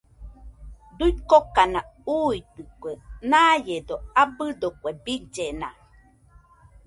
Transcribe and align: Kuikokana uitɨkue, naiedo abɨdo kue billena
Kuikokana 0.97 1.79
uitɨkue, 2.21 2.91
naiedo 3.31 3.95
abɨdo 4.21 4.67
kue 4.79 4.91
billena 5.03 5.67